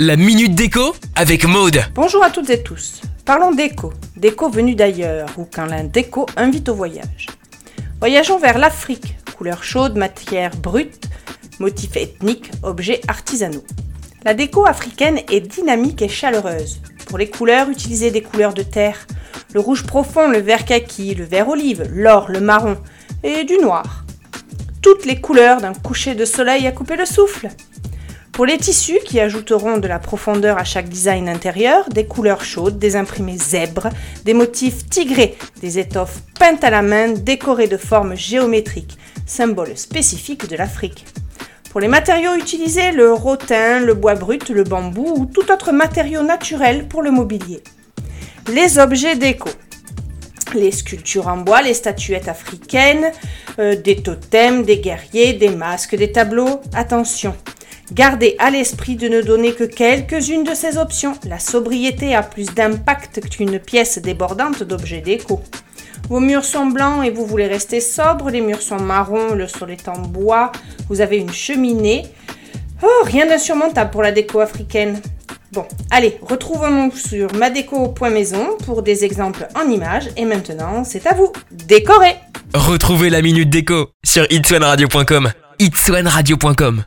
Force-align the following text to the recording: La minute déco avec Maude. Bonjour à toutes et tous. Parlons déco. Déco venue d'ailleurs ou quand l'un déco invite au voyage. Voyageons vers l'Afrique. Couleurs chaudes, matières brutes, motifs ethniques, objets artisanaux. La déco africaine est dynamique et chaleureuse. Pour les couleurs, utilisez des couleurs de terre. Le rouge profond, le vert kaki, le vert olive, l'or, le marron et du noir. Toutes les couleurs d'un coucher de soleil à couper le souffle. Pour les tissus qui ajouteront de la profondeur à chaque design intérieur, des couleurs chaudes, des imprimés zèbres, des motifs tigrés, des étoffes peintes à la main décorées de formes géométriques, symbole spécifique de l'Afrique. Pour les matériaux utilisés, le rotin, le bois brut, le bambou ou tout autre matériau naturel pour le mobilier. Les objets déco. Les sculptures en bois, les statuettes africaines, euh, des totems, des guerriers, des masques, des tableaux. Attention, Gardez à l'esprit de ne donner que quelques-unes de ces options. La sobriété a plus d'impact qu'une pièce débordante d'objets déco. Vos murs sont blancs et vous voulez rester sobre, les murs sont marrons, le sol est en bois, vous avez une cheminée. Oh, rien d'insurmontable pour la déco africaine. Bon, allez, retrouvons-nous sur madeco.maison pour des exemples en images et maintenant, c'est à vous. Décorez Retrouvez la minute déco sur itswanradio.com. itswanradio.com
La 0.00 0.16
minute 0.16 0.54
déco 0.54 0.94
avec 1.16 1.44
Maude. 1.44 1.82
Bonjour 1.92 2.24
à 2.24 2.30
toutes 2.30 2.48
et 2.48 2.62
tous. 2.62 3.02
Parlons 3.26 3.52
déco. 3.52 3.92
Déco 4.16 4.48
venue 4.48 4.74
d'ailleurs 4.74 5.28
ou 5.36 5.44
quand 5.44 5.66
l'un 5.66 5.84
déco 5.84 6.24
invite 6.38 6.70
au 6.70 6.74
voyage. 6.74 7.26
Voyageons 8.00 8.38
vers 8.38 8.56
l'Afrique. 8.56 9.18
Couleurs 9.36 9.62
chaudes, 9.62 9.98
matières 9.98 10.56
brutes, 10.56 11.10
motifs 11.58 11.94
ethniques, 11.98 12.50
objets 12.62 13.02
artisanaux. 13.06 13.66
La 14.24 14.32
déco 14.32 14.64
africaine 14.64 15.20
est 15.30 15.42
dynamique 15.42 16.00
et 16.00 16.08
chaleureuse. 16.08 16.80
Pour 17.08 17.18
les 17.18 17.28
couleurs, 17.28 17.68
utilisez 17.68 18.10
des 18.10 18.22
couleurs 18.22 18.54
de 18.54 18.62
terre. 18.62 19.06
Le 19.52 19.60
rouge 19.60 19.82
profond, 19.82 20.30
le 20.30 20.38
vert 20.38 20.64
kaki, 20.64 21.14
le 21.14 21.26
vert 21.26 21.50
olive, 21.50 21.86
l'or, 21.92 22.30
le 22.30 22.40
marron 22.40 22.78
et 23.22 23.44
du 23.44 23.58
noir. 23.58 24.06
Toutes 24.80 25.04
les 25.04 25.20
couleurs 25.20 25.60
d'un 25.60 25.74
coucher 25.74 26.14
de 26.14 26.24
soleil 26.24 26.66
à 26.66 26.72
couper 26.72 26.96
le 26.96 27.04
souffle. 27.04 27.50
Pour 28.36 28.44
les 28.44 28.58
tissus 28.58 28.98
qui 29.02 29.18
ajouteront 29.18 29.78
de 29.78 29.88
la 29.88 29.98
profondeur 29.98 30.58
à 30.58 30.64
chaque 30.64 30.90
design 30.90 31.26
intérieur, 31.26 31.88
des 31.88 32.04
couleurs 32.04 32.44
chaudes, 32.44 32.78
des 32.78 32.94
imprimés 32.94 33.38
zèbres, 33.38 33.88
des 34.26 34.34
motifs 34.34 34.90
tigrés, 34.90 35.38
des 35.62 35.78
étoffes 35.78 36.20
peintes 36.38 36.62
à 36.62 36.68
la 36.68 36.82
main 36.82 37.12
décorées 37.12 37.66
de 37.66 37.78
formes 37.78 38.14
géométriques, 38.14 38.98
symbole 39.24 39.74
spécifique 39.78 40.50
de 40.50 40.56
l'Afrique. 40.56 41.06
Pour 41.70 41.80
les 41.80 41.88
matériaux 41.88 42.34
utilisés, 42.34 42.92
le 42.92 43.10
rotin, 43.10 43.80
le 43.80 43.94
bois 43.94 44.16
brut, 44.16 44.50
le 44.50 44.64
bambou 44.64 45.14
ou 45.16 45.24
tout 45.24 45.50
autre 45.50 45.72
matériau 45.72 46.20
naturel 46.20 46.88
pour 46.88 47.00
le 47.00 47.12
mobilier. 47.12 47.62
Les 48.52 48.78
objets 48.78 49.16
déco. 49.16 49.48
Les 50.54 50.72
sculptures 50.72 51.28
en 51.28 51.38
bois, 51.38 51.62
les 51.62 51.72
statuettes 51.72 52.28
africaines, 52.28 53.12
euh, 53.58 53.76
des 53.76 53.96
totems, 53.96 54.62
des 54.62 54.76
guerriers, 54.76 55.32
des 55.32 55.48
masques, 55.48 55.96
des 55.96 56.12
tableaux. 56.12 56.60
Attention, 56.74 57.34
Gardez 57.92 58.34
à 58.38 58.50
l'esprit 58.50 58.96
de 58.96 59.08
ne 59.08 59.22
donner 59.22 59.52
que 59.54 59.64
quelques-unes 59.64 60.44
de 60.44 60.54
ces 60.54 60.76
options. 60.76 61.14
La 61.24 61.38
sobriété 61.38 62.14
a 62.14 62.22
plus 62.22 62.46
d'impact 62.46 63.28
qu'une 63.28 63.58
pièce 63.58 63.98
débordante 63.98 64.62
d'objets 64.62 65.00
déco. 65.00 65.40
Vos 66.08 66.20
murs 66.20 66.44
sont 66.44 66.66
blancs 66.66 67.04
et 67.04 67.10
vous 67.10 67.26
voulez 67.26 67.46
rester 67.46 67.80
sobre, 67.80 68.30
les 68.30 68.40
murs 68.40 68.62
sont 68.62 68.80
marrons, 68.80 69.34
le 69.34 69.48
sol 69.48 69.70
est 69.70 69.88
en 69.88 69.98
bois, 69.98 70.52
vous 70.88 71.00
avez 71.00 71.18
une 71.18 71.32
cheminée. 71.32 72.06
Oh, 72.82 73.04
rien 73.04 73.26
d'insurmontable 73.26 73.90
pour 73.90 74.02
la 74.02 74.12
déco 74.12 74.40
africaine. 74.40 75.00
Bon, 75.52 75.64
allez, 75.90 76.18
retrouvons-nous 76.22 76.92
sur 76.94 77.32
madeco.maison 77.34 78.56
pour 78.64 78.82
des 78.82 79.04
exemples 79.04 79.46
en 79.54 79.68
images 79.70 80.10
et 80.16 80.24
maintenant, 80.24 80.84
c'est 80.84 81.06
à 81.06 81.14
vous. 81.14 81.32
Décorez 81.50 82.16
Retrouvez 82.54 83.10
la 83.10 83.22
minute 83.22 83.50
déco 83.50 83.90
sur 84.04 84.26
itswanradio.com. 84.30 85.30
itswanradio.com 85.58 86.82